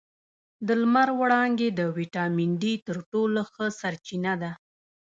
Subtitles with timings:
[0.67, 4.51] د لمر وړانګې د ویټامین ډي تر ټولو ښه سرچینه ده